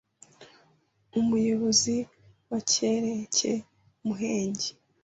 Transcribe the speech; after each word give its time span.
Umuyobozi 1.19 1.95
w’Ekerere 2.49 3.13
ke 3.35 3.53
Muhenge 4.05 4.67